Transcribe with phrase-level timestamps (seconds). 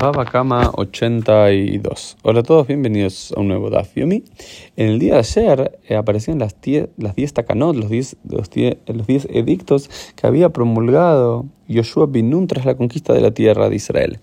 [0.00, 2.18] Baba Kama 82.
[2.22, 4.14] Hola a todos, bienvenidos a un nuevo Daf En
[4.76, 8.48] el día de ayer eh, aparecían las 10 las takanot, los 10 los
[8.86, 13.74] los edictos que había promulgado Yoshua bin Nun tras la conquista de la tierra de
[13.74, 14.20] Israel.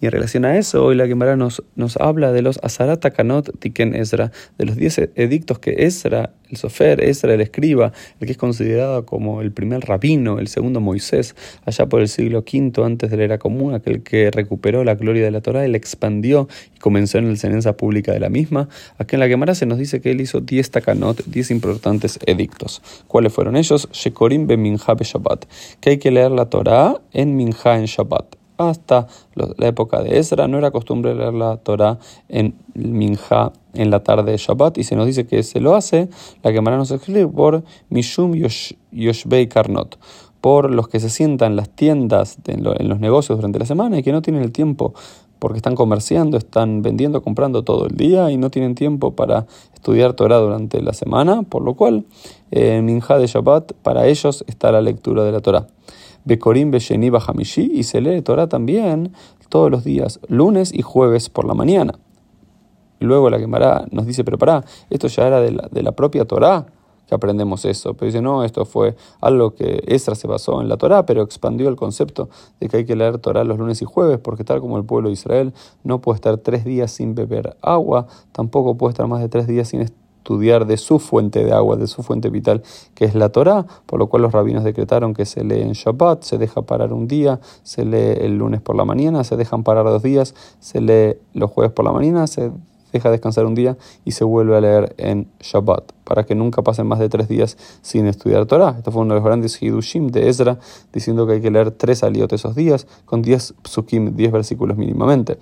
[0.00, 3.58] Y en relación a eso, hoy la Gemara nos, nos habla de los Azarat Kanot
[3.58, 8.32] Tiken Ezra, de los 10 edictos que Ezra, el Sofer, Ezra, el escriba, el que
[8.32, 11.34] es considerado como el primer rabino, el segundo Moisés,
[11.64, 15.24] allá por el siglo V antes de la era común, aquel que recuperó la gloria
[15.24, 18.68] de la Torah, él expandió y comenzó en la enseñanza pública de la misma.
[18.98, 22.82] Aquí en la Gemara se nos dice que él hizo 10 takanot, 10 importantes edictos.
[23.06, 23.88] ¿Cuáles fueron ellos?
[23.92, 25.46] Shekorim be Minha Shabbat,
[25.80, 30.48] que hay que leer la Torah en Minha en Shabbat hasta la época de Ezra
[30.48, 31.98] no era costumbre leer la Torah
[32.28, 36.08] en Minja en la tarde de Shabbat y se nos dice que se lo hace,
[36.42, 38.34] la que nos escribe por Mishum
[38.92, 39.98] Yoshbei Karnot,
[40.40, 44.02] por los que se sientan en las tiendas, en los negocios durante la semana y
[44.02, 44.94] que no tienen el tiempo
[45.44, 50.14] porque están comerciando, están vendiendo, comprando todo el día y no tienen tiempo para estudiar
[50.14, 52.06] Torah durante la semana, por lo cual
[52.50, 55.66] en Minja de Shabbat para ellos está la lectura de la Torah.
[56.24, 59.12] Bekorim Besheni Hamishi y se lee Torah también
[59.48, 61.94] todos los días, lunes y jueves por la mañana.
[63.00, 66.24] Luego la Gemara nos dice, pero pará, esto ya era de la, de la propia
[66.24, 66.66] Torah
[67.06, 67.94] que aprendemos eso.
[67.94, 71.68] Pero dice, no, esto fue algo que Esra se basó en la Torah, pero expandió
[71.68, 72.28] el concepto
[72.60, 75.08] de que hay que leer Torah los lunes y jueves, porque tal como el pueblo
[75.08, 75.52] de Israel
[75.82, 79.68] no puede estar tres días sin beber agua, tampoco puede estar más de tres días
[79.68, 79.82] sin
[80.24, 82.62] estudiar de su fuente de agua, de su fuente vital,
[82.94, 86.22] que es la Torá, por lo cual los rabinos decretaron que se lee en Shabbat,
[86.22, 89.84] se deja parar un día, se lee el lunes por la mañana, se dejan parar
[89.84, 92.50] dos días, se lee los jueves por la mañana, se
[92.90, 96.86] deja descansar un día y se vuelve a leer en Shabbat, para que nunca pasen
[96.86, 98.76] más de tres días sin estudiar Torah.
[98.78, 100.58] Esto fue uno de los grandes Hidushim de Ezra,
[100.90, 105.36] diciendo que hay que leer tres aliot esos días, con diez psukim, diez versículos mínimamente.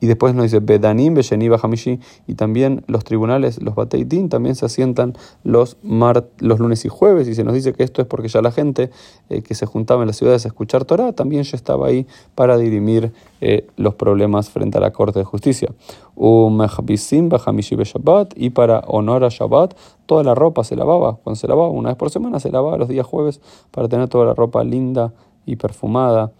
[0.00, 4.66] Y después nos dice Bedanim, Besheni, Hamishi, y también los tribunales, los Bateitin, también se
[4.66, 8.42] asientan los, los lunes y jueves, y se nos dice que esto es porque ya
[8.42, 8.90] la gente
[9.30, 12.58] eh, que se juntaba en las ciudades a escuchar Torah también ya estaba ahí para
[12.58, 15.68] dirimir eh, los problemas frente a la Corte de Justicia.
[18.36, 19.74] y para honor a Shabbat,
[20.06, 22.88] toda la ropa se lavaba, cuando se lavaba una vez por semana, se lavaba los
[22.88, 23.40] días jueves
[23.70, 25.12] para tener toda la ropa linda
[25.46, 26.32] y perfumada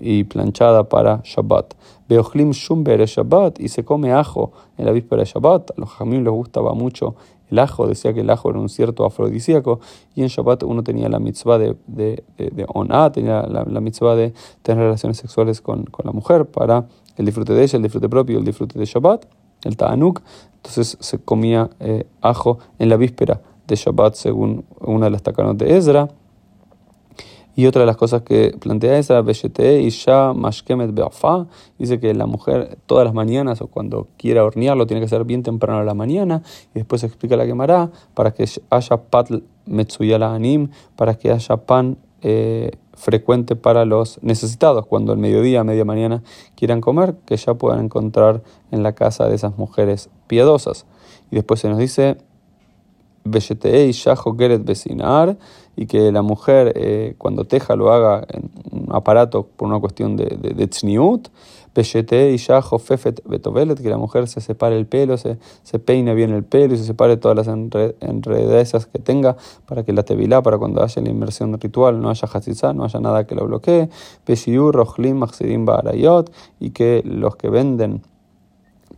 [0.00, 1.74] y planchada para Shabbat.
[2.08, 5.72] Beochlim shumber Shabbat y se come ajo en la víspera de Shabbat.
[5.72, 7.14] A los jamín les gustaba mucho
[7.50, 9.80] el ajo, decía que el ajo era un cierto afrodisíaco
[10.14, 12.66] y en Shabbat uno tenía la mitzvah de, de, de,
[13.12, 14.32] tenía la, la, mitzvah de
[14.62, 16.86] tener relaciones sexuales con, con, la mujer para
[17.16, 19.26] el disfrute de ella, el disfrute propio, el disfrute de Shabbat,
[19.64, 20.22] el ta'anuk.
[20.56, 25.56] Entonces se comía eh, ajo en la víspera de Shabbat según una de las takanot
[25.56, 26.08] de Ezra.
[27.58, 32.26] Y otra de las cosas que plantea esa, Beshete Isha Mashkemet Beafa, dice que la
[32.26, 35.92] mujer todas las mañanas o cuando quiera hornearlo tiene que ser bien temprano a la
[35.92, 36.44] mañana.
[36.72, 39.30] Y después explica la quemará para que haya pat
[39.66, 44.86] Metsuyala Anim, para que haya pan eh, frecuente para los necesitados.
[44.86, 46.22] Cuando al mediodía, media mañana
[46.54, 50.86] quieran comer, que ya puedan encontrar en la casa de esas mujeres piadosas.
[51.32, 52.18] Y después se nos dice
[55.76, 60.16] y que la mujer eh, cuando teja lo haga en un aparato por una cuestión
[60.16, 61.28] de, de, de tzniut,
[61.74, 66.84] que la mujer se separe el pelo, se, se peine bien el pelo y se
[66.84, 67.48] separe todas las
[68.00, 72.28] enredezas que tenga para que la tevilá, para cuando haya la inmersión ritual, no haya
[72.32, 73.88] hasizá, no haya nada que lo bloquee,
[76.60, 78.02] y que los que venden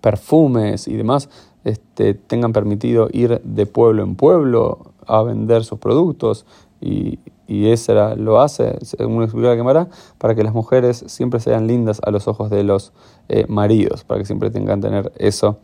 [0.00, 1.28] perfumes y demás
[1.64, 6.46] este, tengan permitido ir de pueblo en pueblo a vender sus productos
[6.80, 7.18] y,
[7.50, 9.88] y esa lo hace, según explica la Gemara,
[10.18, 12.92] para que las mujeres siempre sean lindas a los ojos de los
[13.28, 15.58] eh, maridos, para que siempre tengan tener eso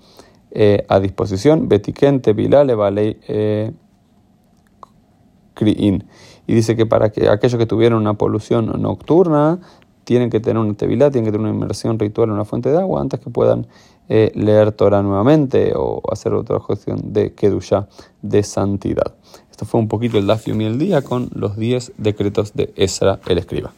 [0.51, 1.69] eh, a disposición.
[1.69, 3.73] Betiquente, Bilale, Balei, eh,
[5.61, 9.61] Y dice que para que aquellos que tuvieron una polución nocturna
[10.07, 12.79] tienen que tener una tevilá, tienen que tener una inmersión ritual en una fuente de
[12.79, 13.67] agua antes que puedan
[14.09, 17.89] eh, leer Torah nuevamente o hacer otra cuestión de Kedusha,
[18.23, 19.17] de santidad.
[19.51, 23.39] Esto fue un poquito el Daf el día con los 10 decretos de Esra el
[23.39, 23.73] escriba.